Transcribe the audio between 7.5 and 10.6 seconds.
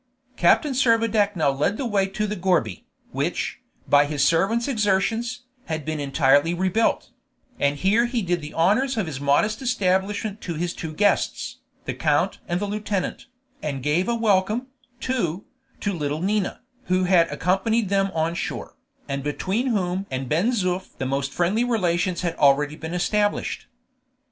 and here he did the honors of his modest establishment to